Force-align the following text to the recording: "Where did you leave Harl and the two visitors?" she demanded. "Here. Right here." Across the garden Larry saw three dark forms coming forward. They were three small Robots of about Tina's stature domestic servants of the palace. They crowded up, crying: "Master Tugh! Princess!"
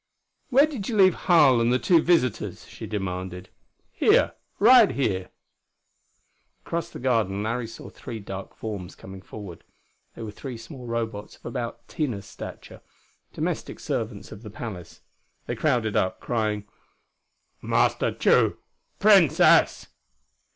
"Where 0.49 0.65
did 0.65 0.89
you 0.89 0.97
leave 0.97 1.13
Harl 1.13 1.61
and 1.61 1.71
the 1.71 1.77
two 1.77 2.01
visitors?" 2.01 2.65
she 2.65 2.87
demanded. 2.87 3.49
"Here. 3.91 4.33
Right 4.57 4.89
here." 4.89 5.29
Across 6.65 6.89
the 6.89 6.97
garden 6.99 7.43
Larry 7.43 7.67
saw 7.67 7.91
three 7.91 8.19
dark 8.19 8.55
forms 8.55 8.95
coming 8.95 9.21
forward. 9.21 9.63
They 10.15 10.23
were 10.23 10.31
three 10.31 10.57
small 10.57 10.87
Robots 10.87 11.35
of 11.35 11.45
about 11.45 11.87
Tina's 11.87 12.25
stature 12.25 12.81
domestic 13.31 13.79
servants 13.79 14.31
of 14.31 14.41
the 14.41 14.49
palace. 14.49 15.01
They 15.45 15.55
crowded 15.55 15.95
up, 15.95 16.19
crying: 16.19 16.63
"Master 17.61 18.11
Tugh! 18.11 18.57
Princess!" 18.97 19.85